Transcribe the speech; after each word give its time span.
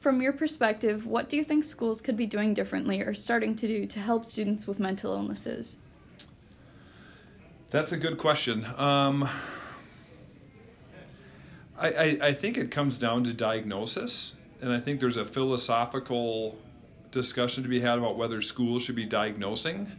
From 0.00 0.22
your 0.22 0.32
perspective, 0.32 1.06
what 1.06 1.28
do 1.28 1.36
you 1.36 1.42
think 1.42 1.64
schools 1.64 2.00
could 2.00 2.16
be 2.16 2.26
doing 2.26 2.54
differently 2.54 3.00
or 3.00 3.14
starting 3.14 3.56
to 3.56 3.66
do 3.66 3.86
to 3.86 3.98
help 3.98 4.24
students 4.24 4.66
with 4.66 4.78
mental 4.78 5.12
illnesses? 5.12 5.78
That's 7.70 7.90
a 7.92 7.96
good 7.96 8.16
question. 8.16 8.64
Um, 8.76 9.28
I, 11.76 11.88
I, 11.88 12.18
I 12.22 12.32
think 12.32 12.56
it 12.56 12.70
comes 12.70 12.96
down 12.96 13.24
to 13.24 13.32
diagnosis, 13.34 14.36
and 14.60 14.72
I 14.72 14.78
think 14.78 15.00
there's 15.00 15.16
a 15.16 15.24
philosophical 15.24 16.56
discussion 17.10 17.62
to 17.64 17.68
be 17.68 17.80
had 17.80 17.98
about 17.98 18.16
whether 18.16 18.40
schools 18.40 18.82
should 18.82 18.96
be 18.96 19.04
diagnosing. 19.04 19.90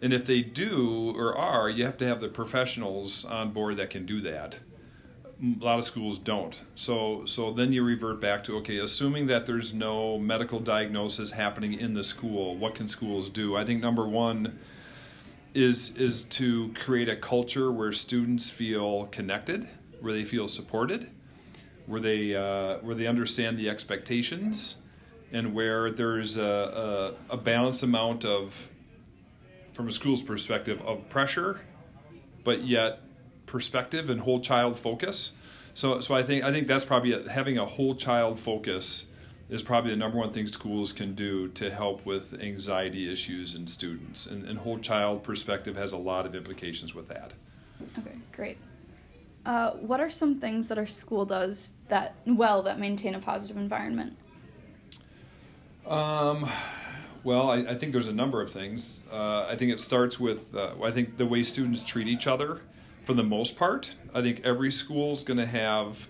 And 0.00 0.12
if 0.12 0.24
they 0.24 0.40
do 0.40 1.12
or 1.16 1.36
are, 1.36 1.68
you 1.68 1.84
have 1.84 1.98
to 1.98 2.06
have 2.06 2.20
the 2.20 2.28
professionals 2.28 3.24
on 3.24 3.50
board 3.50 3.76
that 3.76 3.90
can 3.90 4.06
do 4.06 4.20
that. 4.22 4.60
A 5.40 5.64
lot 5.64 5.78
of 5.78 5.84
schools 5.84 6.18
don't. 6.18 6.64
So 6.74 7.24
so 7.24 7.52
then 7.52 7.72
you 7.72 7.84
revert 7.84 8.20
back 8.20 8.42
to 8.44 8.56
okay, 8.58 8.78
assuming 8.78 9.26
that 9.28 9.46
there's 9.46 9.72
no 9.72 10.18
medical 10.18 10.58
diagnosis 10.58 11.32
happening 11.32 11.74
in 11.74 11.94
the 11.94 12.02
school, 12.02 12.56
what 12.56 12.74
can 12.74 12.88
schools 12.88 13.28
do? 13.28 13.56
I 13.56 13.64
think 13.64 13.80
number 13.80 14.06
1 14.08 14.58
is 15.54 15.96
is 15.96 16.24
to 16.24 16.72
create 16.74 17.08
a 17.08 17.16
culture 17.16 17.70
where 17.70 17.92
students 17.92 18.50
feel 18.50 19.06
connected 19.06 19.68
where 20.00 20.12
they 20.12 20.24
feel 20.24 20.46
supported, 20.46 21.10
where 21.86 22.00
they 22.00 22.34
uh, 22.34 22.78
where 22.78 22.94
they 22.94 23.06
understand 23.06 23.58
the 23.58 23.68
expectations, 23.68 24.82
and 25.32 25.54
where 25.54 25.90
there's 25.90 26.38
a, 26.38 27.14
a, 27.30 27.34
a 27.34 27.36
balanced 27.36 27.82
amount 27.82 28.24
of, 28.24 28.70
from 29.72 29.88
a 29.88 29.90
school's 29.90 30.22
perspective, 30.22 30.80
of 30.82 31.08
pressure, 31.08 31.60
but 32.44 32.64
yet 32.64 33.00
perspective 33.48 34.10
and 34.10 34.20
whole 34.20 34.40
child 34.40 34.78
focus. 34.78 35.36
So, 35.74 36.00
so 36.00 36.14
I 36.14 36.22
think 36.22 36.44
I 36.44 36.52
think 36.52 36.66
that's 36.66 36.84
probably 36.84 37.12
a, 37.12 37.30
having 37.30 37.58
a 37.58 37.66
whole 37.66 37.94
child 37.94 38.38
focus 38.38 39.10
is 39.48 39.62
probably 39.62 39.90
the 39.90 39.96
number 39.96 40.18
one 40.18 40.30
thing 40.30 40.46
schools 40.46 40.92
can 40.92 41.14
do 41.14 41.48
to 41.48 41.70
help 41.70 42.04
with 42.04 42.34
anxiety 42.40 43.10
issues 43.10 43.54
in 43.54 43.66
students. 43.66 44.26
And, 44.26 44.44
and 44.44 44.58
whole 44.58 44.78
child 44.78 45.22
perspective 45.22 45.76
has 45.76 45.92
a 45.92 45.96
lot 45.96 46.26
of 46.26 46.34
implications 46.34 46.94
with 46.94 47.08
that. 47.08 47.32
Okay, 47.98 48.16
great. 48.32 48.58
Uh, 49.46 49.70
what 49.72 50.00
are 50.00 50.10
some 50.10 50.38
things 50.38 50.68
that 50.68 50.76
our 50.76 50.86
school 50.86 51.24
does 51.24 51.76
that 51.88 52.14
well 52.26 52.62
that 52.62 52.78
maintain 52.78 53.14
a 53.14 53.18
positive 53.18 53.56
environment? 53.56 54.14
Um, 55.86 56.46
well, 57.24 57.50
I, 57.50 57.58
I 57.58 57.74
think 57.74 57.92
there's 57.92 58.08
a 58.08 58.12
number 58.12 58.42
of 58.42 58.50
things. 58.50 59.04
Uh, 59.10 59.46
I 59.46 59.56
think 59.56 59.72
it 59.72 59.80
starts 59.80 60.20
with 60.20 60.54
uh, 60.54 60.74
I 60.82 60.90
think 60.90 61.16
the 61.16 61.24
way 61.24 61.42
students 61.42 61.82
treat 61.82 62.08
each 62.08 62.26
other. 62.26 62.60
For 63.08 63.14
the 63.14 63.24
most 63.24 63.56
part, 63.56 63.94
I 64.12 64.20
think 64.20 64.42
every 64.44 64.70
school 64.70 65.12
is 65.12 65.22
going 65.22 65.38
to 65.38 65.46
have 65.46 66.08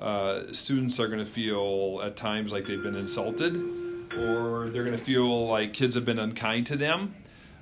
uh, 0.00 0.50
students 0.52 0.98
are 0.98 1.06
going 1.06 1.18
to 1.18 1.30
feel 1.30 2.00
at 2.02 2.16
times 2.16 2.50
like 2.50 2.64
they've 2.64 2.82
been 2.82 2.96
insulted, 2.96 3.56
or 4.16 4.70
they're 4.70 4.84
going 4.84 4.96
to 4.96 5.04
feel 5.04 5.48
like 5.48 5.74
kids 5.74 5.96
have 5.96 6.06
been 6.06 6.18
unkind 6.18 6.64
to 6.68 6.78
them. 6.78 7.14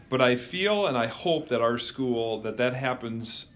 But 0.08 0.20
I 0.20 0.36
feel 0.36 0.86
and 0.86 0.96
I 0.96 1.08
hope 1.08 1.48
that 1.48 1.60
our 1.60 1.76
school 1.76 2.40
that 2.42 2.56
that 2.58 2.72
happens 2.72 3.52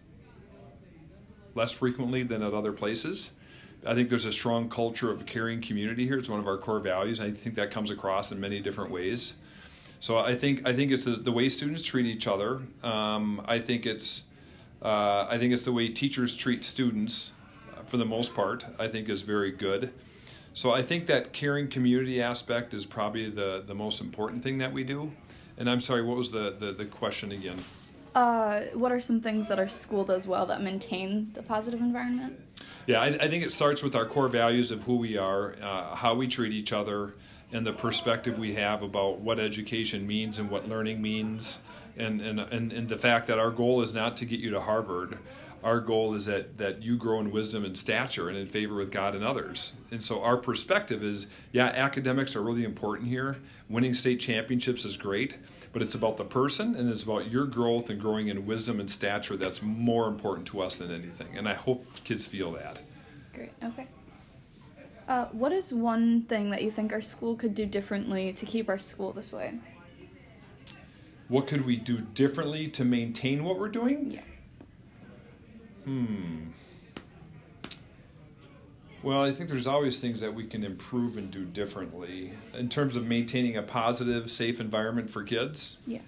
less 1.55 1.71
frequently 1.71 2.25
than 2.25 2.43
at 2.43 2.53
other 2.53 2.73
places. 2.73 3.31
I 3.87 3.95
think 3.95 4.09
there's 4.09 4.27
a 4.27 4.33
strong 4.33 4.69
culture 4.69 5.09
of 5.09 5.25
caring 5.25 5.61
community 5.61 6.05
here. 6.05 6.19
It's 6.19 6.29
one 6.29 6.41
of 6.41 6.49
our 6.49 6.59
core 6.59 6.81
values. 6.81 7.21
I 7.21 7.31
think 7.31 7.55
that 7.55 7.71
comes 7.71 7.93
across 7.93 8.33
in 8.33 8.41
many 8.41 8.59
different 8.59 8.91
ways. 8.91 9.37
So 10.01 10.19
I 10.19 10.35
think 10.35 10.67
I 10.67 10.73
think 10.73 10.91
it's 10.91 11.05
the, 11.05 11.13
the 11.13 11.31
way 11.31 11.49
students 11.49 11.85
treat 11.85 12.07
each 12.07 12.27
other. 12.27 12.61
Um, 12.83 13.41
I 13.47 13.61
think 13.61 13.87
it's 13.87 14.25
uh, 14.83 15.27
I 15.29 15.39
think 15.39 15.53
it's 15.53 15.63
the 15.63 15.73
way 15.73 15.89
teachers 15.89 16.35
treat 16.35 16.65
students, 16.65 17.35
uh, 17.73 17.83
for 17.85 17.97
the 17.97 18.05
most 18.05 18.35
part. 18.35 18.67
I 18.79 18.89
think 18.89 19.09
is 19.09 19.23
very 19.23 19.53
good. 19.53 19.93
So 20.55 20.73
I 20.73 20.83
think 20.83 21.07
that 21.07 21.33
caring 21.33 21.69
community 21.69 22.21
aspect 22.21 22.75
is 22.75 22.85
probably 22.85 23.31
the 23.31 23.63
the 23.67 23.75
most 23.75 24.01
important 24.01 24.43
thing 24.43 24.59
that 24.59 24.73
we 24.73 24.85
do. 24.85 25.13
And 25.57 25.71
I'm 25.71 25.81
sorry, 25.81 26.03
what 26.03 26.17
was 26.17 26.31
the 26.31 26.55
the, 26.59 26.73
the 26.73 26.85
question 26.85 27.33
again? 27.33 27.57
Uh, 28.15 28.63
what 28.75 28.93
are 28.93 29.01
some 29.01 29.21
things 29.21 29.49
that 29.49 29.59
our 29.59 29.69
school 29.69 30.05
does 30.05 30.27
well 30.27 30.45
that 30.47 30.61
maintain 30.61 31.31
the 31.35 31.43
positive 31.43 31.81
environment? 31.81 32.39
Yeah, 32.87 33.01
I, 33.01 33.07
I 33.07 33.29
think 33.29 33.43
it 33.43 33.53
starts 33.53 33.83
with 33.83 33.95
our 33.95 34.05
core 34.05 34.29
values 34.29 34.71
of 34.71 34.83
who 34.83 34.97
we 34.97 35.17
are, 35.17 35.55
uh, 35.63 35.95
how 35.95 36.15
we 36.15 36.29
treat 36.29 36.53
each 36.53 36.73
other, 36.75 37.15
and 37.53 37.67
the 37.67 37.73
perspective 37.73 38.39
we 38.39 38.55
have 38.55 38.83
about 38.83 39.21
what 39.21 39.39
education 39.39 40.07
means 40.07 40.39
and 40.39 40.51
what 40.51 40.69
learning 40.69 41.01
means, 41.01 41.63
and, 41.97 42.21
and, 42.21 42.41
and, 42.41 42.73
and 42.73 42.89
the 42.89 42.97
fact 42.97 43.27
that 43.27 43.39
our 43.39 43.51
goal 43.51 43.81
is 43.81 43.95
not 43.95 44.17
to 44.19 44.25
get 44.25 44.41
you 44.41 44.51
to 44.51 44.61
Harvard. 44.61 45.19
Our 45.63 45.79
goal 45.79 46.15
is 46.15 46.27
that, 46.27 46.59
that 46.59 46.83
you 46.83 46.97
grow 46.97 47.21
in 47.21 47.31
wisdom 47.31 47.65
and 47.65 47.79
stature 47.79 48.29
and 48.29 48.37
in 48.37 48.47
favor 48.47 48.75
with 48.75 48.91
God 48.91 49.15
and 49.15 49.25
others. 49.25 49.77
And 49.93 50.03
so 50.03 50.23
our 50.23 50.37
perspective 50.37 51.05
is 51.05 51.31
yeah, 51.53 51.67
academics 51.67 52.35
are 52.35 52.43
really 52.43 52.65
important 52.65 53.09
here. 53.09 53.37
Winning 53.69 53.95
state 53.95 54.19
championships 54.19 54.85
is 54.85 54.97
great 54.97 55.39
but 55.73 55.81
it's 55.83 55.95
about 55.95 56.17
the 56.17 56.25
person 56.25 56.75
and 56.77 56.89
it's 56.89 57.03
about 57.03 57.31
your 57.31 57.47
growth 57.47 57.91
and 57.91 58.01
growing 58.01 58.29
in 58.29 58.47
wisdom 58.47 58.79
and 58.79 58.91
stature 58.91 59.37
that's 59.37 59.63
more 59.63 60.07
important 60.07 60.47
to 60.49 60.61
us 60.61 60.77
than 60.77 60.91
anything. 60.91 61.37
And 61.37 61.49
I 61.49 61.55
hope 61.55 61.85
kids 62.05 62.27
feel 62.27 62.53
that. 62.53 62.83
Great. 63.33 63.53
Okay. 63.65 63.87
Uh, 65.09 65.27
what 65.27 65.53
is 65.53 65.73
one 65.73 66.23
thing 66.23 66.51
that 66.51 66.63
you 66.63 66.71
think 66.71 66.93
our 66.93 67.01
school 67.01 67.35
could 67.35 67.55
do 67.55 67.67
differently 67.67 68.33
to 68.35 68.47
keep 68.47 68.69
our 68.69 68.79
school 68.79 69.13
this 69.13 69.33
way? 69.33 69.55
What 71.33 71.47
could 71.47 71.65
we 71.65 71.77
do 71.77 71.97
differently 71.97 72.69
to 72.69 72.85
maintain 72.85 73.43
what 73.43 73.59
we're 73.59 73.71
doing? 73.71 74.11
Yeah. 74.11 74.21
Hmm. 75.87 76.51
Well, 79.03 79.25
I 79.25 79.33
think 79.33 79.49
there's 79.49 79.67
always 79.67 79.99
things 79.99 80.21
that 80.21 80.35
we 80.35 80.45
can 80.45 80.63
improve 80.63 81.17
and 81.17 81.31
do 81.31 81.47
differently 81.47 82.35
in 82.53 82.69
terms 82.69 82.97
of 82.97 83.07
maintaining 83.07 83.57
a 83.57 83.63
positive, 83.63 84.31
safe 84.31 84.61
environment 84.61 85.11
for 85.11 85.23
kids. 85.23 85.79
Yeah. 85.87 86.01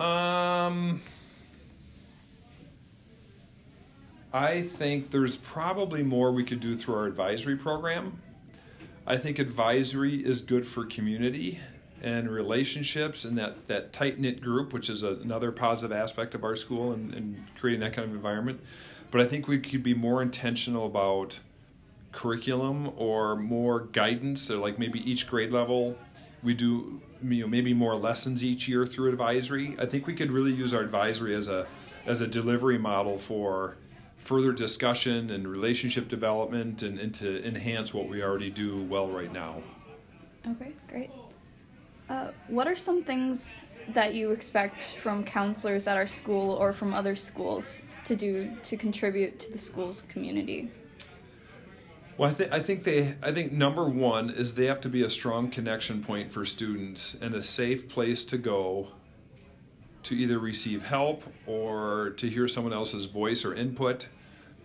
Um, 0.00 1.00
I 4.32 4.62
think 4.62 5.12
there's 5.12 5.36
probably 5.36 6.02
more 6.02 6.32
we 6.32 6.42
could 6.42 6.58
do 6.58 6.76
through 6.76 6.96
our 6.96 7.06
advisory 7.06 7.54
program. 7.54 8.20
I 9.06 9.18
think 9.18 9.38
advisory 9.38 10.16
is 10.16 10.40
good 10.40 10.66
for 10.66 10.84
community 10.84 11.60
and 12.02 12.28
relationships 12.28 13.24
and 13.24 13.38
that, 13.38 13.68
that 13.68 13.92
tight 13.92 14.18
knit 14.18 14.42
group, 14.42 14.72
which 14.74 14.90
is 14.90 15.02
a, 15.02 15.14
another 15.14 15.50
positive 15.52 15.96
aspect 15.96 16.34
of 16.34 16.44
our 16.44 16.56
school 16.56 16.92
and, 16.92 17.14
and 17.14 17.46
creating 17.58 17.80
that 17.80 17.94
kind 17.94 18.06
of 18.06 18.14
environment. 18.14 18.60
But 19.10 19.22
I 19.22 19.26
think 19.26 19.48
we 19.48 19.58
could 19.58 19.82
be 19.82 19.94
more 19.94 20.20
intentional 20.20 20.86
about 20.86 21.40
curriculum 22.10 22.92
or 22.96 23.36
more 23.36 23.80
guidance 23.80 24.50
or 24.50 24.58
like 24.58 24.78
maybe 24.78 24.98
each 25.10 25.26
grade 25.26 25.50
level 25.50 25.96
we 26.42 26.54
do 26.54 27.00
you 27.22 27.42
know 27.42 27.46
maybe 27.46 27.72
more 27.72 27.94
lessons 27.94 28.44
each 28.44 28.68
year 28.68 28.84
through 28.84 29.08
advisory. 29.10 29.76
I 29.78 29.86
think 29.86 30.06
we 30.06 30.14
could 30.14 30.30
really 30.30 30.52
use 30.52 30.74
our 30.74 30.82
advisory 30.82 31.34
as 31.34 31.48
a 31.48 31.66
as 32.04 32.20
a 32.20 32.26
delivery 32.26 32.78
model 32.78 33.18
for 33.18 33.76
further 34.16 34.52
discussion 34.52 35.30
and 35.30 35.46
relationship 35.46 36.08
development 36.08 36.82
and, 36.82 36.98
and 36.98 37.14
to 37.14 37.46
enhance 37.46 37.94
what 37.94 38.08
we 38.08 38.22
already 38.22 38.50
do 38.50 38.82
well 38.84 39.08
right 39.08 39.32
now. 39.32 39.62
Okay 40.48 40.72
great 40.88 41.10
uh, 42.12 42.30
what 42.48 42.68
are 42.68 42.76
some 42.76 43.02
things 43.02 43.54
that 43.88 44.14
you 44.14 44.30
expect 44.32 44.82
from 44.82 45.24
counselors 45.24 45.86
at 45.88 45.96
our 45.96 46.06
school 46.06 46.52
or 46.52 46.72
from 46.72 46.92
other 46.92 47.16
schools 47.16 47.84
to 48.04 48.14
do 48.14 48.54
to 48.62 48.76
contribute 48.76 49.38
to 49.38 49.50
the 49.50 49.58
school's 49.58 50.02
community 50.02 50.70
well, 52.18 52.30
I, 52.30 52.34
th- 52.34 52.52
I 52.52 52.60
think 52.60 52.84
they. 52.84 53.14
I 53.22 53.32
think 53.32 53.52
number 53.52 53.88
one 53.88 54.28
is 54.28 54.52
they 54.52 54.66
have 54.66 54.82
to 54.82 54.90
be 54.90 55.02
a 55.02 55.08
strong 55.08 55.50
connection 55.50 56.02
point 56.02 56.30
for 56.30 56.44
students 56.44 57.14
and 57.14 57.34
a 57.34 57.40
safe 57.40 57.88
place 57.88 58.22
to 58.26 58.36
go 58.36 58.88
to 60.02 60.14
either 60.14 60.38
receive 60.38 60.84
help 60.84 61.24
or 61.46 62.10
to 62.18 62.28
hear 62.28 62.46
someone 62.48 62.74
else's 62.74 63.06
voice 63.06 63.46
or 63.46 63.54
input, 63.54 64.08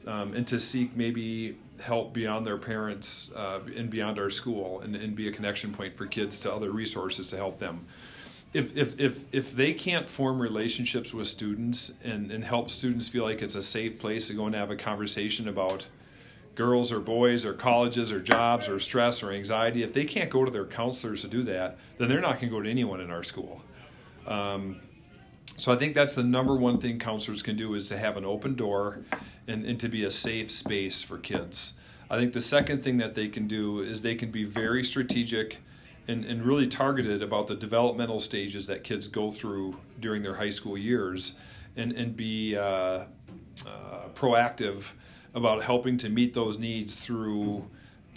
um, 0.07 0.33
and 0.33 0.47
to 0.47 0.57
seek 0.57 0.95
maybe 0.95 1.57
help 1.79 2.13
beyond 2.13 2.45
their 2.45 2.57
parents 2.57 3.31
uh, 3.35 3.59
and 3.75 3.89
beyond 3.89 4.17
our 4.17 4.29
school, 4.29 4.81
and, 4.81 4.95
and 4.95 5.15
be 5.15 5.27
a 5.27 5.31
connection 5.31 5.71
point 5.71 5.95
for 5.95 6.07
kids 6.07 6.39
to 6.39 6.53
other 6.53 6.71
resources 6.71 7.27
to 7.27 7.37
help 7.37 7.59
them. 7.59 7.85
If, 8.53 8.75
if, 8.75 8.99
if, 8.99 9.25
if 9.31 9.51
they 9.51 9.73
can't 9.73 10.09
form 10.09 10.41
relationships 10.41 11.13
with 11.13 11.27
students 11.27 11.95
and, 12.03 12.31
and 12.31 12.43
help 12.43 12.69
students 12.69 13.07
feel 13.07 13.25
like 13.25 13.41
it's 13.41 13.55
a 13.55 13.61
safe 13.61 13.99
place 13.99 14.29
to 14.29 14.33
go 14.33 14.45
and 14.45 14.55
have 14.55 14.71
a 14.71 14.75
conversation 14.75 15.47
about 15.47 15.87
girls 16.55 16.91
or 16.91 16.99
boys 16.99 17.45
or 17.45 17.53
colleges 17.53 18.11
or 18.11 18.19
jobs 18.19 18.67
or 18.67 18.79
stress 18.79 19.21
or 19.21 19.31
anxiety, 19.31 19.83
if 19.83 19.93
they 19.93 20.05
can't 20.05 20.31
go 20.31 20.43
to 20.43 20.49
their 20.49 20.65
counselors 20.65 21.21
to 21.21 21.27
do 21.27 21.43
that, 21.43 21.77
then 21.97 22.09
they're 22.09 22.21
not 22.21 22.39
going 22.39 22.49
to 22.49 22.57
go 22.57 22.61
to 22.61 22.69
anyone 22.69 22.99
in 22.99 23.11
our 23.11 23.23
school. 23.23 23.61
Um, 24.25 24.81
so 25.57 25.71
I 25.71 25.75
think 25.75 25.93
that's 25.93 26.15
the 26.15 26.23
number 26.23 26.55
one 26.55 26.79
thing 26.79 26.97
counselors 26.97 27.43
can 27.43 27.55
do 27.55 27.75
is 27.75 27.87
to 27.89 27.97
have 27.97 28.17
an 28.17 28.25
open 28.25 28.55
door 28.55 28.99
and, 29.47 29.65
and 29.65 29.79
to 29.79 29.87
be 29.87 30.03
a 30.03 30.11
safe 30.11 30.51
space 30.51 31.03
for 31.03 31.17
kids. 31.17 31.73
I 32.09 32.17
think 32.17 32.33
the 32.33 32.41
second 32.41 32.83
thing 32.83 32.97
that 32.97 33.15
they 33.15 33.27
can 33.27 33.47
do 33.47 33.79
is 33.79 34.01
they 34.01 34.15
can 34.15 34.31
be 34.31 34.45
very 34.45 34.83
strategic 34.83 35.57
and, 36.07 36.23
and 36.23 36.43
really 36.43 36.67
targeted 36.67 37.21
about 37.21 37.47
the 37.47 37.55
developmental 37.55 38.19
stages 38.19 38.67
that 38.67 38.83
kids 38.83 39.07
go 39.07 39.29
through 39.29 39.77
during 39.99 40.23
their 40.23 40.35
high 40.35 40.49
school 40.49 40.77
years 40.77 41.37
and, 41.75 41.91
and 41.91 42.15
be 42.15 42.55
uh, 42.55 42.61
uh, 42.61 43.05
proactive 44.15 44.93
about 45.33 45.63
helping 45.63 45.97
to 45.97 46.09
meet 46.09 46.33
those 46.33 46.57
needs 46.57 46.95
through 46.95 47.67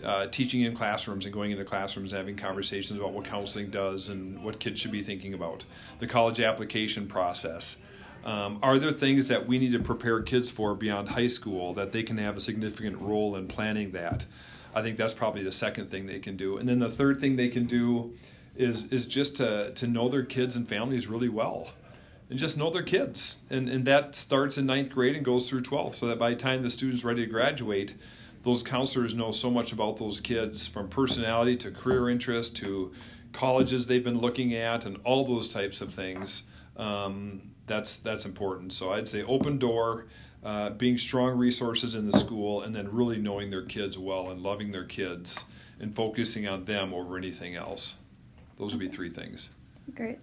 uh, 0.04 0.26
teaching 0.26 0.62
in 0.62 0.74
classrooms 0.74 1.24
and 1.24 1.34
going 1.34 1.50
into 1.50 1.64
classrooms 1.64 2.12
and 2.12 2.18
having 2.18 2.36
conversations 2.36 2.98
about 2.98 3.12
what 3.12 3.24
counseling 3.24 3.70
does 3.70 4.08
and 4.08 4.42
what 4.42 4.58
kids 4.58 4.80
should 4.80 4.92
be 4.92 5.02
thinking 5.02 5.34
about. 5.34 5.64
The 5.98 6.06
college 6.06 6.40
application 6.40 7.06
process. 7.06 7.76
Um, 8.24 8.58
are 8.62 8.78
there 8.78 8.92
things 8.92 9.28
that 9.28 9.46
we 9.46 9.58
need 9.58 9.72
to 9.72 9.78
prepare 9.78 10.20
kids 10.22 10.50
for 10.50 10.74
beyond 10.74 11.10
high 11.10 11.26
school 11.26 11.72
that 11.74 11.92
they 11.92 12.02
can 12.02 12.18
have 12.18 12.36
a 12.36 12.40
significant 12.40 13.00
role 13.00 13.36
in 13.36 13.48
planning 13.48 13.92
that? 13.92 14.26
I 14.74 14.82
think 14.82 14.96
that's 14.96 15.14
probably 15.14 15.42
the 15.42 15.52
second 15.52 15.90
thing 15.90 16.06
they 16.06 16.18
can 16.18 16.36
do. 16.36 16.56
And 16.56 16.68
then 16.68 16.78
the 16.78 16.90
third 16.90 17.20
thing 17.20 17.36
they 17.36 17.48
can 17.48 17.66
do 17.66 18.14
is 18.56 18.92
is 18.92 19.06
just 19.06 19.36
to 19.36 19.72
to 19.72 19.86
know 19.86 20.08
their 20.08 20.24
kids 20.24 20.56
and 20.56 20.68
families 20.68 21.06
really 21.06 21.28
well. 21.28 21.70
And 22.28 22.38
just 22.38 22.56
know 22.56 22.70
their 22.70 22.82
kids. 22.82 23.40
And 23.50 23.68
and 23.68 23.84
that 23.86 24.14
starts 24.14 24.58
in 24.58 24.66
ninth 24.66 24.90
grade 24.90 25.16
and 25.16 25.24
goes 25.24 25.48
through 25.48 25.62
12th. 25.62 25.96
So 25.96 26.06
that 26.08 26.18
by 26.18 26.30
the 26.30 26.36
time 26.36 26.62
the 26.62 26.70
student's 26.70 27.04
ready 27.04 27.24
to 27.24 27.30
graduate, 27.30 27.94
those 28.42 28.62
counselors 28.62 29.14
know 29.14 29.30
so 29.30 29.50
much 29.50 29.72
about 29.72 29.96
those 29.96 30.20
kids 30.20 30.66
from 30.66 30.88
personality 30.88 31.56
to 31.58 31.70
career 31.70 32.08
interest 32.08 32.56
to 32.58 32.92
colleges 33.32 33.86
they've 33.86 34.04
been 34.04 34.20
looking 34.20 34.54
at 34.54 34.86
and 34.86 34.98
all 35.04 35.24
those 35.24 35.48
types 35.48 35.80
of 35.80 35.92
things. 35.92 36.44
Um, 36.76 37.50
that's 37.70 37.98
that's 37.98 38.26
important. 38.26 38.72
So 38.72 38.92
I'd 38.92 39.08
say 39.08 39.22
open 39.22 39.56
door, 39.56 40.06
uh, 40.44 40.70
being 40.70 40.98
strong 40.98 41.38
resources 41.38 41.94
in 41.94 42.10
the 42.10 42.18
school, 42.18 42.62
and 42.62 42.74
then 42.74 42.92
really 42.92 43.16
knowing 43.16 43.50
their 43.50 43.64
kids 43.64 43.96
well 43.96 44.28
and 44.28 44.42
loving 44.42 44.72
their 44.72 44.84
kids 44.84 45.48
and 45.78 45.94
focusing 45.94 46.46
on 46.48 46.64
them 46.64 46.92
over 46.92 47.16
anything 47.16 47.54
else. 47.54 47.98
Those 48.58 48.74
would 48.74 48.80
be 48.80 48.88
three 48.88 49.08
things. 49.08 49.50
Great. 49.94 50.18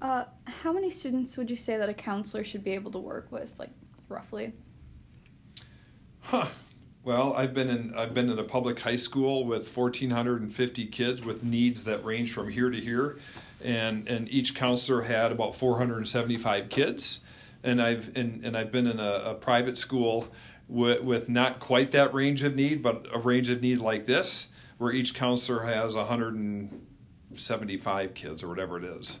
Uh, 0.00 0.24
how 0.44 0.72
many 0.72 0.90
students 0.90 1.36
would 1.36 1.50
you 1.50 1.56
say 1.56 1.76
that 1.76 1.88
a 1.88 1.94
counselor 1.94 2.42
should 2.42 2.64
be 2.64 2.72
able 2.72 2.90
to 2.92 2.98
work 2.98 3.30
with, 3.30 3.52
like 3.58 3.70
roughly? 4.08 4.54
Huh. 6.20 6.46
Well, 7.08 7.32
I've 7.32 7.54
been 7.54 7.70
in 7.70 7.94
I've 7.94 8.12
been 8.12 8.28
in 8.28 8.38
a 8.38 8.44
public 8.44 8.80
high 8.80 8.96
school 8.96 9.46
with 9.46 9.74
1,450 9.74 10.86
kids 10.88 11.24
with 11.24 11.42
needs 11.42 11.84
that 11.84 12.04
range 12.04 12.34
from 12.34 12.50
here 12.50 12.68
to 12.68 12.78
here, 12.78 13.16
and 13.64 14.06
and 14.06 14.28
each 14.28 14.54
counselor 14.54 15.00
had 15.00 15.32
about 15.32 15.54
475 15.54 16.68
kids, 16.68 17.24
and 17.64 17.80
I've 17.80 18.14
and, 18.14 18.44
and 18.44 18.58
I've 18.58 18.70
been 18.70 18.86
in 18.86 19.00
a, 19.00 19.12
a 19.24 19.34
private 19.34 19.78
school 19.78 20.28
with, 20.68 21.02
with 21.02 21.30
not 21.30 21.60
quite 21.60 21.92
that 21.92 22.12
range 22.12 22.42
of 22.42 22.54
need, 22.54 22.82
but 22.82 23.06
a 23.10 23.18
range 23.18 23.48
of 23.48 23.62
need 23.62 23.78
like 23.78 24.04
this, 24.04 24.48
where 24.76 24.92
each 24.92 25.14
counselor 25.14 25.64
has 25.64 25.96
175 25.96 28.12
kids 28.12 28.42
or 28.42 28.48
whatever 28.48 28.76
it 28.76 28.84
is, 28.84 29.20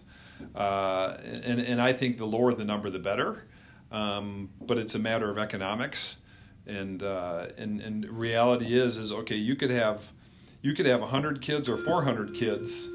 uh, 0.54 1.16
and 1.24 1.58
and 1.58 1.80
I 1.80 1.94
think 1.94 2.18
the 2.18 2.26
lower 2.26 2.52
the 2.52 2.66
number, 2.66 2.90
the 2.90 2.98
better, 2.98 3.46
um, 3.90 4.50
but 4.60 4.76
it's 4.76 4.94
a 4.94 4.98
matter 4.98 5.30
of 5.30 5.38
economics 5.38 6.18
and 6.68 7.02
uh, 7.02 7.46
and 7.56 7.80
and 7.80 8.08
reality 8.08 8.78
is 8.78 8.98
is 8.98 9.12
okay 9.12 9.36
you 9.36 9.56
could 9.56 9.70
have 9.70 10.12
you 10.62 10.74
could 10.74 10.86
have 10.86 11.00
100 11.00 11.40
kids 11.40 11.68
or 11.68 11.76
400 11.76 12.34
kids 12.34 12.88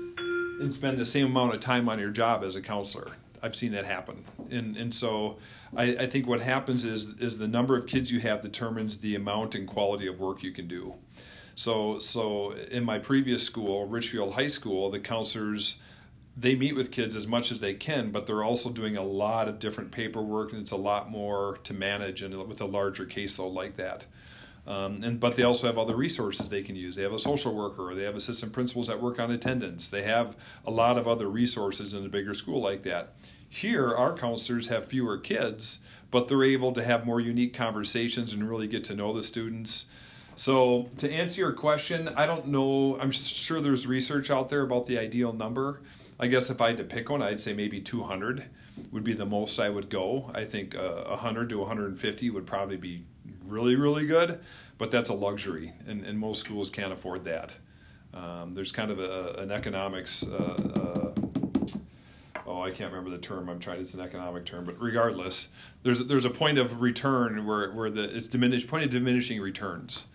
and 0.60 0.74
spend 0.74 0.98
the 0.98 1.06
same 1.06 1.28
amount 1.28 1.54
of 1.54 1.60
time 1.60 1.90
on 1.90 2.00
your 2.00 2.10
job 2.10 2.44
as 2.44 2.56
a 2.56 2.62
counselor. 2.62 3.12
I've 3.42 3.56
seen 3.56 3.72
that 3.72 3.86
happen. 3.86 4.24
And 4.50 4.78
and 4.78 4.94
so 4.94 5.38
I, 5.75 5.96
I 5.98 6.08
think 6.08 6.28
what 6.28 6.42
happens 6.42 6.86
is 6.86 7.20
is 7.20 7.38
the 7.38 7.48
number 7.48 7.75
of 7.75 7.88
kids 7.88 8.12
you 8.12 8.20
have 8.22 8.42
determines 8.42 8.98
the 8.98 9.16
amount 9.16 9.56
and 9.56 9.68
quality 9.68 10.08
of 10.08 10.19
work 10.19 10.44
you 10.44 10.52
can 10.52 10.68
do. 10.68 10.96
So 11.56 12.00
so 12.00 12.52
in 12.52 12.84
my 12.84 13.00
previous 13.00 13.44
school 13.44 13.86
richfield 13.86 14.34
high 14.34 14.48
school 14.48 14.90
the 14.90 15.00
counselors 15.00 15.80
they 16.35 16.56
meet 16.56 16.75
with 16.75 16.91
kids 16.91 17.15
as 17.15 17.27
much 17.27 17.51
as 17.51 17.59
they 17.59 17.74
can, 17.74 18.12
but 18.12 18.25
they're 18.25 18.44
also 18.44 18.69
doing 18.71 18.97
a 18.97 19.03
lot 19.03 19.47
of 19.47 19.59
different 19.59 19.91
paperwork, 19.91 20.51
and 20.51 20.62
it's 20.62 20.71
a 20.71 20.77
lot 20.77 21.09
more 21.09 21.57
to 21.63 21.74
manage 21.74 22.21
and 22.21 22.35
with 22.47 22.62
a 22.62 22.65
larger 22.65 23.06
caseload 23.06 23.53
like 23.53 23.75
that. 23.75 24.06
Um, 24.65 25.03
and 25.03 25.19
but 25.19 25.35
they 25.35 25.44
also 25.44 25.68
have 25.68 25.77
other 25.77 25.95
resources 25.95 26.50
they 26.50 26.63
can 26.63 26.75
use. 26.75 26.95
They 26.95 27.03
have 27.03 27.13
a 27.13 27.19
social 27.19 27.53
worker, 27.53 27.94
they 27.94 28.03
have 28.03 28.15
assistant 28.15 28.53
principals 28.53 28.88
that 28.88 29.01
work 29.01 29.19
on 29.19 29.30
attendance. 29.30 29.88
They 29.88 30.03
have 30.03 30.35
a 30.65 30.71
lot 30.71 30.97
of 30.97 31.07
other 31.07 31.27
resources 31.27 31.94
in 31.94 32.06
a 32.06 32.09
bigger 32.09 32.33
school 32.33 32.62
like 32.62 32.83
that. 32.83 33.13
Here, 33.47 33.94
our 33.94 34.15
counselors 34.18 34.69
have 34.69 34.88
fewer 34.88 35.19
kids, 35.19 35.85
but 36.09 36.27
they're 36.27 36.44
able 36.44 36.71
to 36.71 36.83
have 36.83 37.06
more 37.06 37.19
unique 37.19 37.53
conversations 37.53 38.33
and 38.33 38.50
really 38.50 38.68
get 38.68 38.83
to 38.85 38.95
know 38.95 39.13
the 39.13 39.21
students. 39.21 39.88
So, 40.35 40.89
to 40.97 41.12
answer 41.12 41.41
your 41.41 41.53
question, 41.53 42.07
I 42.07 42.25
don't 42.25 42.47
know. 42.47 43.00
I'm 43.00 43.12
sure 43.12 43.62
there's 43.62 43.85
research 43.85 44.31
out 44.31 44.50
there 44.50 44.62
about 44.62 44.88
the 44.88 44.97
ideal 44.97 45.33
number. 45.33 45.81
I 46.19 46.27
guess 46.27 46.50
if 46.50 46.62
I 46.62 46.68
had 46.68 46.77
to 46.77 46.83
pick 46.83 47.10
one, 47.10 47.21
I'd 47.21 47.39
say 47.39 47.54
maybe 47.54 47.81
200 47.81 48.44
would 48.92 49.04
be 49.04 49.13
the 49.13 49.25
most 49.25 49.60
I 49.60 49.69
would 49.69 49.89
go. 49.89 50.31
I 50.33 50.45
think 50.45 50.75
uh, 50.75 51.04
100 51.06 51.50
to 51.50 51.60
150 51.60 52.30
would 52.30 52.45
probably 52.45 52.77
be 52.77 53.04
really, 53.45 53.75
really 53.75 54.06
good, 54.06 54.39
but 54.77 54.92
that's 54.92 55.10
a 55.10 55.13
luxury, 55.13 55.74
and, 55.88 56.06
and 56.06 56.18
most 56.18 56.44
schools 56.45 56.69
can't 56.69 56.94
afford 56.94 57.25
that. 57.25 57.56
Um, 58.13 58.51
there's 58.54 58.71
kind 58.71 58.92
of 58.92 59.00
a, 59.00 59.33
an 59.39 59.51
economics. 59.51 60.25
Uh, 60.27 61.13
uh, 61.15 61.21
oh, 62.45 62.62
I 62.62 62.69
can't 62.69 62.92
remember 62.92 63.09
the 63.09 63.18
term. 63.18 63.50
I'm 63.50 63.57
trying. 63.57 63.81
It's 63.81 63.95
an 63.95 64.01
economic 64.01 64.45
term, 64.45 64.66
but 64.66 64.80
regardless, 64.80 65.50
there's 65.81 66.06
there's 66.06 66.25
a 66.25 66.30
point 66.30 66.59
of 66.59 66.81
return 66.81 67.44
where 67.45 67.71
where 67.71 67.89
the 67.89 68.04
it's 68.16 68.27
diminished 68.27 68.68
point 68.68 68.83
of 68.83 68.92
diminishing 68.92 69.42
returns 69.42 70.09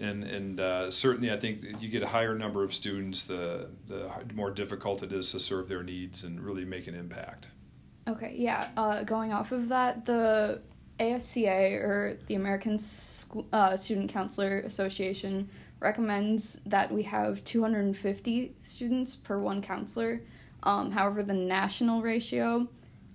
and 0.00 0.24
and 0.24 0.60
uh, 0.60 0.90
certainly 0.90 1.30
I 1.32 1.36
think 1.36 1.80
you 1.80 1.88
get 1.88 2.02
a 2.02 2.08
higher 2.08 2.34
number 2.34 2.64
of 2.64 2.74
students, 2.74 3.24
the 3.24 3.68
the 3.86 4.10
more 4.34 4.50
difficult 4.50 5.02
it 5.02 5.12
is 5.12 5.30
to 5.32 5.40
serve 5.40 5.68
their 5.68 5.82
needs 5.82 6.24
and 6.24 6.40
really 6.40 6.64
make 6.64 6.86
an 6.86 6.94
impact. 6.94 7.48
Okay, 8.08 8.34
yeah. 8.36 8.68
Uh, 8.76 9.02
going 9.04 9.32
off 9.32 9.52
of 9.52 9.68
that, 9.68 10.04
the 10.04 10.60
ASCA 10.98 11.82
or 11.82 12.18
the 12.26 12.34
American 12.34 12.78
uh, 13.52 13.76
Student 13.76 14.10
Counselor 14.10 14.60
Association 14.60 15.48
recommends 15.80 16.60
that 16.66 16.90
we 16.92 17.02
have 17.04 17.42
250 17.44 18.54
students 18.60 19.16
per 19.16 19.38
one 19.38 19.62
counselor. 19.62 20.22
Um, 20.62 20.90
however, 20.90 21.22
the 21.22 21.34
national 21.34 22.02
ratio 22.02 22.68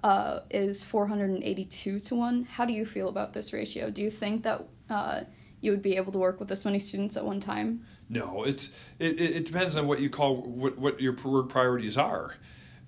uh, 0.04 0.42
is 0.50 0.84
482 0.84 2.00
to 2.00 2.16
1. 2.16 2.44
How 2.46 2.66
do 2.66 2.74
you 2.74 2.86
feel 2.86 3.10
about 3.10 3.34
this 3.34 3.54
ratio? 3.54 3.90
Do 3.90 4.02
you 4.02 4.10
think 4.10 4.44
that 4.44 4.66
uh, 4.90 5.22
you 5.66 5.72
would 5.72 5.82
be 5.82 5.98
able 5.98 6.12
to 6.14 6.20
work 6.20 6.40
with 6.40 6.48
this 6.48 6.64
many 6.64 6.80
students 6.80 7.18
at 7.18 7.26
one 7.26 7.40
time? 7.40 7.86
No, 8.08 8.44
it's 8.44 8.78
it, 9.00 9.20
it 9.20 9.46
depends 9.46 9.76
on 9.76 9.88
what 9.88 10.00
you 10.00 10.10
call 10.10 10.38
what, 10.44 10.78
what 10.78 11.02
your 11.02 11.16
work 11.26 11.50
priorities 11.50 11.98
are. 11.98 12.38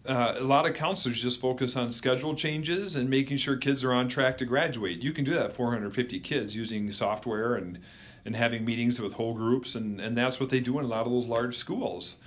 Uh, 0.05 0.35
a 0.37 0.43
lot 0.43 0.65
of 0.65 0.73
counselors 0.73 1.21
just 1.21 1.41
focus 1.41 1.75
on 1.75 1.91
schedule 1.91 2.33
changes 2.33 2.95
and 2.95 3.09
making 3.09 3.35
sure 3.35 3.57
kids 3.57 3.83
are 3.83 3.93
on 3.93 4.07
track 4.07 4.37
to 4.37 4.45
graduate. 4.45 5.01
You 5.01 5.11
can 5.11 5.25
do 5.25 5.33
that 5.33 5.51
450 5.51 6.19
kids 6.21 6.55
using 6.55 6.91
software 6.91 7.55
and 7.55 7.79
and 8.23 8.35
having 8.35 8.63
meetings 8.63 9.01
with 9.01 9.13
whole 9.13 9.33
groups 9.33 9.75
and, 9.75 9.99
and 9.99 10.17
that's 10.17 10.39
what 10.39 10.49
they 10.49 10.59
do 10.59 10.79
in 10.79 10.85
a 10.85 10.87
lot 10.87 11.05
of 11.05 11.11
those 11.11 11.27
large 11.27 11.55
schools. 11.55 12.19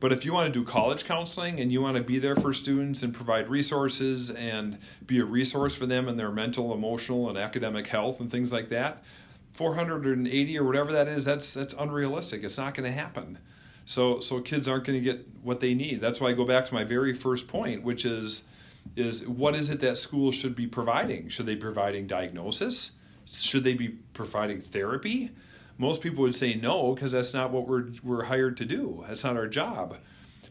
But 0.00 0.12
if 0.12 0.24
you 0.24 0.32
want 0.32 0.52
to 0.52 0.58
do 0.58 0.64
college 0.64 1.04
counseling 1.04 1.60
and 1.60 1.70
you 1.70 1.82
want 1.82 1.98
to 1.98 2.02
be 2.02 2.18
there 2.18 2.34
for 2.34 2.54
students 2.54 3.02
and 3.02 3.12
provide 3.12 3.50
resources 3.50 4.30
and 4.30 4.78
be 5.06 5.18
a 5.18 5.24
resource 5.24 5.76
for 5.76 5.84
them 5.84 6.08
in 6.08 6.16
their 6.16 6.30
mental, 6.30 6.72
emotional, 6.72 7.28
and 7.28 7.36
academic 7.36 7.86
health 7.86 8.18
and 8.18 8.30
things 8.30 8.50
like 8.50 8.70
that, 8.70 9.04
480 9.52 10.58
or 10.58 10.64
whatever 10.64 10.92
that 10.92 11.08
is, 11.08 11.24
that's 11.24 11.54
that's 11.54 11.74
unrealistic. 11.74 12.44
It's 12.44 12.58
not 12.58 12.74
going 12.74 12.90
to 12.90 12.96
happen. 12.96 13.38
So 13.84 14.20
so 14.20 14.40
kids 14.40 14.68
aren't 14.68 14.84
going 14.84 15.02
to 15.02 15.04
get 15.04 15.26
what 15.42 15.60
they 15.60 15.74
need. 15.74 16.00
That's 16.00 16.20
why 16.20 16.28
I 16.28 16.32
go 16.32 16.44
back 16.44 16.64
to 16.66 16.74
my 16.74 16.84
very 16.84 17.12
first 17.12 17.48
point, 17.48 17.82
which 17.82 18.04
is 18.04 18.48
is 18.96 19.26
what 19.26 19.54
is 19.54 19.70
it 19.70 19.80
that 19.80 19.96
schools 19.96 20.34
should 20.34 20.54
be 20.54 20.66
providing? 20.66 21.28
Should 21.28 21.46
they 21.46 21.54
be 21.54 21.60
providing 21.60 22.06
diagnosis? 22.06 22.96
Should 23.26 23.64
they 23.64 23.74
be 23.74 23.88
providing 23.88 24.60
therapy? 24.60 25.30
Most 25.78 26.02
people 26.02 26.22
would 26.22 26.36
say 26.36 26.54
no 26.54 26.94
because 26.94 27.12
that's 27.12 27.32
not 27.32 27.50
what 27.50 27.66
we're 27.66 27.88
we're 28.02 28.24
hired 28.24 28.56
to 28.58 28.64
do. 28.64 29.04
That's 29.08 29.24
not 29.24 29.36
our 29.36 29.48
job. 29.48 29.96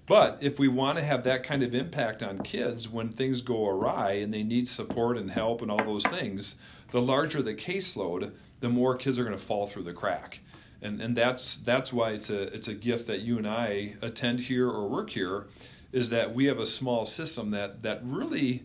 But 0.10 0.40
if 0.42 0.58
we 0.58 0.68
want 0.68 0.98
to 0.98 1.04
have 1.04 1.24
that 1.26 1.44
kind 1.44 1.62
of 1.62 1.76
impact 1.76 2.24
on 2.24 2.40
kids 2.40 2.90
when 2.90 3.10
things 3.10 3.42
go 3.42 3.70
awry 3.70 4.14
and 4.14 4.34
they 4.34 4.42
need 4.42 4.68
support 4.68 5.20
and 5.20 5.30
help 5.30 5.62
and 5.62 5.70
all 5.70 5.78
those 5.78 6.08
things, 6.08 6.60
the 6.90 7.00
larger 7.00 7.44
the 7.44 7.54
caseload, 7.54 8.34
the 8.60 8.70
more 8.70 8.96
kids 8.96 9.20
are 9.20 9.24
going 9.24 9.38
to 9.38 9.42
fall 9.44 9.68
through 9.68 9.84
the 9.84 9.94
crack. 9.94 10.40
And, 10.82 11.00
and 11.00 11.16
that's 11.16 11.58
that's 11.58 11.94
why 11.94 12.10
it's 12.10 12.32
a 12.32 12.52
it's 12.56 12.68
a 12.68 12.74
gift 12.74 13.06
that 13.06 13.22
you 13.22 13.38
and 13.38 13.48
I 13.48 13.98
attend 14.02 14.40
here 14.40 14.68
or 14.68 14.90
work 14.90 15.12
here, 15.12 15.46
is 15.92 16.10
that 16.10 16.34
we 16.34 16.46
have 16.46 16.58
a 16.58 16.66
small 16.66 17.06
system 17.06 17.52
that 17.52 17.84
that 17.84 18.02
really 18.04 18.64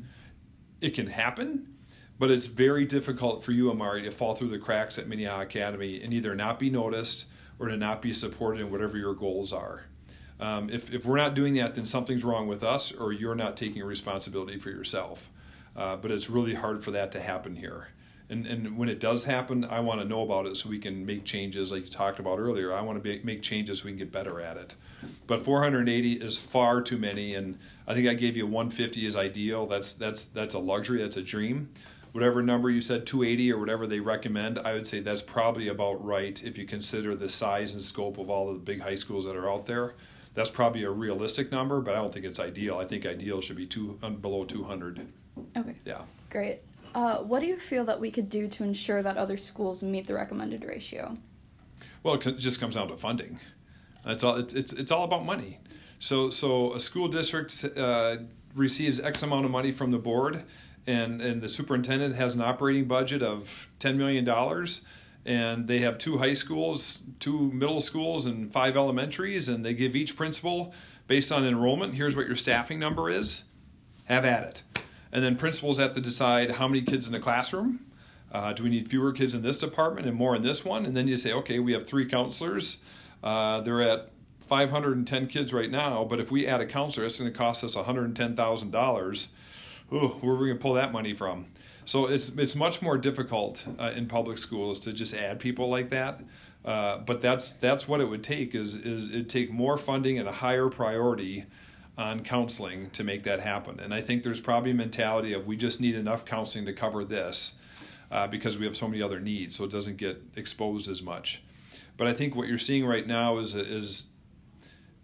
it 0.80 0.94
can 0.94 1.08
happen, 1.08 1.74
but 2.18 2.30
it's 2.30 2.46
very 2.46 2.86
difficult 2.86 3.44
for 3.44 3.52
you, 3.52 3.70
Amari, 3.70 4.00
to 4.04 4.10
fall 4.10 4.34
through 4.34 4.48
the 4.48 4.58
cracks 4.58 4.98
at 4.98 5.08
Minnehaha 5.08 5.42
Academy 5.42 6.02
and 6.02 6.14
either 6.14 6.34
not 6.34 6.58
be 6.58 6.70
noticed 6.70 7.28
or 7.58 7.68
to 7.68 7.76
not 7.76 8.00
be 8.00 8.14
supported 8.14 8.62
in 8.62 8.70
whatever 8.70 8.96
your 8.96 9.14
goals 9.14 9.52
are. 9.52 9.84
Um, 10.40 10.68
if, 10.70 10.92
if 10.92 11.06
we're 11.06 11.16
not 11.16 11.34
doing 11.34 11.54
that, 11.54 11.74
then 11.74 11.84
something's 11.84 12.24
wrong 12.24 12.48
with 12.48 12.62
us 12.64 12.92
or 12.92 13.12
you're 13.12 13.34
not 13.34 13.56
taking 13.56 13.82
responsibility 13.84 14.58
for 14.58 14.70
yourself. 14.70 15.30
Uh, 15.76 15.96
but 15.96 16.10
it's 16.10 16.30
really 16.30 16.54
hard 16.54 16.82
for 16.84 16.90
that 16.92 17.12
to 17.12 17.20
happen 17.20 17.56
here 17.56 17.88
and 18.30 18.46
and 18.46 18.78
when 18.78 18.88
it 18.88 19.00
does 19.00 19.24
happen, 19.24 19.64
I 19.64 19.80
want 19.80 20.00
to 20.00 20.06
know 20.06 20.22
about 20.22 20.46
it 20.46 20.56
so 20.56 20.70
we 20.70 20.78
can 20.78 21.04
make 21.04 21.24
changes, 21.24 21.70
like 21.70 21.84
you 21.84 21.90
talked 21.90 22.18
about 22.18 22.38
earlier. 22.38 22.72
I 22.72 22.80
want 22.80 22.96
to 22.96 23.02
be, 23.02 23.20
make 23.22 23.42
changes 23.42 23.80
so 23.80 23.84
we 23.84 23.90
can 23.92 23.98
get 23.98 24.12
better 24.12 24.40
at 24.40 24.56
it. 24.56 24.74
But 25.26 25.42
480 25.42 26.12
is 26.14 26.36
far 26.36 26.80
too 26.80 26.96
many, 26.96 27.34
and 27.34 27.58
I 27.86 27.94
think 27.94 28.08
I 28.08 28.14
gave 28.14 28.36
you 28.36 28.46
150 28.46 29.06
is 29.06 29.16
ideal. 29.16 29.66
That's 29.66 29.92
that's 29.92 30.24
that's 30.24 30.54
a 30.54 30.58
luxury. 30.58 31.02
That's 31.02 31.16
a 31.18 31.22
dream. 31.22 31.70
whatever 32.12 32.42
number 32.42 32.70
you 32.70 32.80
said 32.80 33.06
280 33.06 33.52
or 33.52 33.58
whatever 33.58 33.88
they 33.88 33.98
recommend 33.98 34.56
i 34.60 34.72
would 34.72 34.86
say 34.86 35.00
that's 35.00 35.20
probably 35.20 35.66
about 35.66 36.04
right 36.04 36.44
if 36.44 36.56
you 36.56 36.64
consider 36.64 37.16
the 37.16 37.28
size 37.28 37.72
and 37.72 37.82
scope 37.82 38.18
of 38.18 38.30
all 38.30 38.48
of 38.48 38.54
the 38.54 38.60
big 38.60 38.80
high 38.80 38.94
schools 38.94 39.24
that 39.24 39.34
are 39.34 39.50
out 39.50 39.66
there 39.66 39.94
that's 40.34 40.50
probably 40.50 40.82
a 40.84 40.90
realistic 40.90 41.50
number 41.50 41.80
but 41.80 41.94
i 41.94 41.96
don't 41.96 42.12
think 42.12 42.26
it's 42.26 42.40
ideal. 42.40 42.78
I 42.78 42.84
think 42.84 43.06
ideal 43.06 43.40
should 43.40 43.56
be 43.56 43.66
two 43.66 43.98
um, 44.02 44.16
below 44.16 44.44
200 44.44 45.06
Okay, 45.56 45.74
yeah. 45.84 46.02
Great. 46.30 46.60
Uh, 46.94 47.18
what 47.18 47.40
do 47.40 47.46
you 47.46 47.58
feel 47.58 47.84
that 47.86 47.98
we 48.00 48.10
could 48.10 48.28
do 48.30 48.46
to 48.46 48.62
ensure 48.62 49.02
that 49.02 49.16
other 49.16 49.36
schools 49.36 49.82
meet 49.82 50.06
the 50.06 50.14
recommended 50.14 50.64
ratio? 50.64 51.16
well 52.02 52.14
it 52.14 52.38
just 52.38 52.60
comes 52.60 52.74
down 52.74 52.88
to 52.88 52.96
funding. 52.96 53.40
That's 54.04 54.22
all 54.22 54.36
it's, 54.36 54.54
it's, 54.54 54.72
it's 54.72 54.92
all 54.92 55.04
about 55.04 55.24
money. 55.24 55.60
So 55.98 56.30
so 56.30 56.74
a 56.74 56.80
school 56.80 57.08
district 57.08 57.64
uh, 57.76 58.16
receives 58.54 59.00
x 59.00 59.22
amount 59.22 59.44
of 59.46 59.50
money 59.50 59.72
from 59.72 59.90
the 59.90 59.98
board 59.98 60.44
and 60.86 61.20
and 61.20 61.40
the 61.42 61.48
superintendent 61.48 62.14
has 62.16 62.34
an 62.34 62.42
operating 62.42 62.84
budget 62.84 63.22
of 63.22 63.68
10 63.78 63.96
million 63.96 64.24
dollars 64.24 64.84
and 65.26 65.66
they 65.68 65.78
have 65.78 65.98
two 65.98 66.18
high 66.18 66.34
schools 66.34 67.02
two 67.18 67.50
middle 67.52 67.80
schools 67.80 68.26
and 68.26 68.52
five 68.52 68.76
elementaries 68.76 69.48
and 69.48 69.64
they 69.64 69.74
give 69.74 69.96
each 69.96 70.16
principal 70.16 70.74
based 71.06 71.32
on 71.32 71.44
enrollment 71.44 71.94
here's 71.94 72.16
what 72.16 72.26
your 72.26 72.36
staffing 72.36 72.78
number 72.78 73.08
is 73.08 73.44
have 74.06 74.24
at 74.24 74.44
it. 74.44 74.62
And 75.12 75.22
then 75.22 75.36
principals 75.36 75.78
have 75.78 75.92
to 75.92 76.00
decide 76.00 76.52
how 76.52 76.68
many 76.68 76.82
kids 76.82 77.06
in 77.06 77.12
the 77.12 77.20
classroom. 77.20 77.86
Uh, 78.32 78.52
do 78.52 78.64
we 78.64 78.68
need 78.68 78.88
fewer 78.88 79.12
kids 79.12 79.32
in 79.32 79.42
this 79.42 79.56
department 79.56 80.08
and 80.08 80.16
more 80.16 80.34
in 80.34 80.42
this 80.42 80.64
one? 80.64 80.84
And 80.84 80.96
then 80.96 81.06
you 81.06 81.16
say 81.16 81.32
okay 81.32 81.58
we 81.58 81.72
have 81.72 81.86
three 81.86 82.06
counselors. 82.06 82.82
Uh, 83.22 83.60
they're 83.60 83.82
at 83.82 84.10
510 84.40 85.26
kids 85.28 85.54
right 85.54 85.70
now 85.70 86.04
but 86.04 86.20
if 86.20 86.30
we 86.30 86.46
add 86.46 86.60
a 86.60 86.66
counselor 86.66 87.06
it's 87.06 87.18
going 87.18 87.32
to 87.32 87.36
cost 87.36 87.64
us 87.64 87.76
$110000 87.76 89.28
Ooh, 89.92 90.08
where 90.20 90.34
are 90.34 90.38
we 90.38 90.48
going 90.48 90.58
to 90.58 90.62
pull 90.62 90.74
that 90.74 90.92
money 90.92 91.14
from? 91.14 91.46
So 91.84 92.06
it's 92.06 92.30
it's 92.30 92.56
much 92.56 92.80
more 92.80 92.96
difficult 92.96 93.66
uh, 93.78 93.92
in 93.94 94.06
public 94.06 94.38
schools 94.38 94.78
to 94.80 94.92
just 94.92 95.14
add 95.14 95.38
people 95.38 95.68
like 95.68 95.90
that. 95.90 96.20
Uh, 96.64 96.98
but 96.98 97.20
that's 97.20 97.52
that's 97.52 97.86
what 97.86 98.00
it 98.00 98.06
would 98.06 98.22
take 98.22 98.54
is 98.54 98.76
is 98.76 99.10
it 99.10 99.28
take 99.28 99.50
more 99.50 99.76
funding 99.76 100.18
and 100.18 100.28
a 100.28 100.32
higher 100.32 100.68
priority 100.68 101.44
on 101.96 102.24
counseling 102.24 102.90
to 102.90 103.04
make 103.04 103.22
that 103.24 103.40
happen. 103.40 103.78
And 103.80 103.94
I 103.94 104.00
think 104.00 104.22
there's 104.22 104.40
probably 104.40 104.72
a 104.72 104.74
mentality 104.74 105.32
of 105.32 105.46
we 105.46 105.56
just 105.56 105.80
need 105.80 105.94
enough 105.94 106.24
counseling 106.24 106.66
to 106.66 106.72
cover 106.72 107.04
this 107.04 107.54
uh, 108.10 108.26
because 108.26 108.58
we 108.58 108.64
have 108.64 108.76
so 108.76 108.88
many 108.88 109.02
other 109.02 109.20
needs, 109.20 109.54
so 109.54 109.64
it 109.64 109.70
doesn't 109.70 109.98
get 109.98 110.20
exposed 110.36 110.90
as 110.90 111.02
much. 111.02 111.42
But 111.96 112.08
I 112.08 112.12
think 112.12 112.34
what 112.34 112.48
you're 112.48 112.58
seeing 112.58 112.86
right 112.86 113.06
now 113.06 113.38
is 113.38 113.54
is 113.54 114.08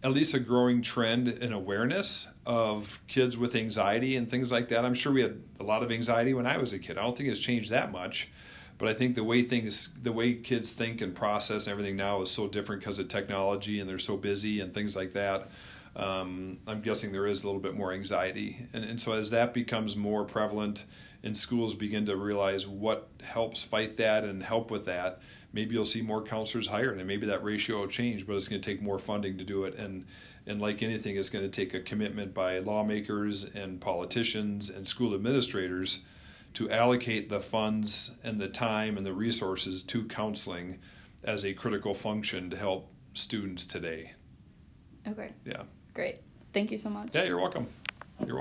at 0.02 0.12
least 0.12 0.34
a 0.34 0.40
growing 0.40 0.80
trend 0.80 1.28
in 1.28 1.52
awareness 1.52 2.32
of 2.46 3.00
kids 3.06 3.36
with 3.36 3.54
anxiety 3.54 4.16
and 4.16 4.30
things 4.30 4.50
like 4.50 4.68
that. 4.68 4.84
I'm 4.84 4.94
sure 4.94 5.12
we 5.12 5.20
had 5.20 5.40
a 5.58 5.62
lot 5.62 5.82
of 5.82 5.92
anxiety 5.92 6.32
when 6.32 6.46
I 6.46 6.56
was 6.56 6.72
a 6.72 6.78
kid. 6.78 6.96
I 6.96 7.02
don't 7.02 7.16
think 7.16 7.28
it's 7.28 7.40
changed 7.40 7.70
that 7.70 7.92
much, 7.92 8.30
but 8.78 8.88
I 8.88 8.94
think 8.94 9.14
the 9.14 9.24
way 9.24 9.42
things, 9.42 9.92
the 10.02 10.12
way 10.12 10.34
kids 10.34 10.72
think 10.72 11.02
and 11.02 11.14
process 11.14 11.68
everything 11.68 11.96
now 11.96 12.22
is 12.22 12.30
so 12.30 12.48
different 12.48 12.80
because 12.80 12.98
of 12.98 13.08
technology 13.08 13.78
and 13.78 13.88
they're 13.88 13.98
so 13.98 14.16
busy 14.16 14.60
and 14.60 14.72
things 14.72 14.96
like 14.96 15.12
that. 15.12 15.48
Um, 15.96 16.58
I'm 16.66 16.80
guessing 16.80 17.12
there 17.12 17.26
is 17.26 17.42
a 17.42 17.46
little 17.46 17.60
bit 17.60 17.74
more 17.74 17.92
anxiety, 17.92 18.68
and, 18.72 18.84
and 18.84 19.02
so 19.02 19.12
as 19.12 19.30
that 19.30 19.52
becomes 19.52 19.96
more 19.96 20.24
prevalent, 20.24 20.84
and 21.22 21.36
schools 21.36 21.74
begin 21.74 22.06
to 22.06 22.16
realize 22.16 22.66
what 22.66 23.08
helps 23.22 23.62
fight 23.64 23.96
that 23.96 24.24
and 24.24 24.42
help 24.42 24.70
with 24.70 24.84
that, 24.84 25.20
maybe 25.52 25.74
you'll 25.74 25.84
see 25.84 26.02
more 26.02 26.22
counselors 26.22 26.68
hired 26.68 26.98
and 26.98 27.06
maybe 27.06 27.26
that 27.26 27.42
ratio 27.42 27.80
will 27.80 27.86
change 27.86 28.26
but 28.26 28.34
it's 28.34 28.48
going 28.48 28.60
to 28.60 28.70
take 28.70 28.82
more 28.82 28.98
funding 28.98 29.38
to 29.38 29.44
do 29.44 29.64
it. 29.64 29.74
And 29.74 30.06
and 30.46 30.60
like 30.60 30.82
anything 30.82 31.16
it's 31.16 31.28
going 31.28 31.48
to 31.48 31.50
take 31.50 31.74
a 31.74 31.80
commitment 31.80 32.32
by 32.34 32.58
lawmakers 32.58 33.44
and 33.44 33.80
politicians 33.80 34.70
and 34.70 34.86
school 34.86 35.14
administrators 35.14 36.04
to 36.54 36.70
allocate 36.70 37.28
the 37.28 37.40
funds 37.40 38.18
and 38.24 38.40
the 38.40 38.48
time 38.48 38.96
and 38.96 39.06
the 39.06 39.12
resources 39.12 39.82
to 39.84 40.04
counseling 40.04 40.78
as 41.22 41.44
a 41.44 41.52
critical 41.52 41.94
function 41.94 42.50
to 42.50 42.56
help 42.56 42.90
students 43.12 43.64
today. 43.64 44.12
Okay, 45.06 45.32
yeah. 45.44 45.62
Great. 45.94 46.20
Thank 46.52 46.70
you 46.70 46.78
so 46.78 46.90
much. 46.90 47.10
yeah 47.12 47.24
you're 47.24 47.38
welcome 47.38 47.68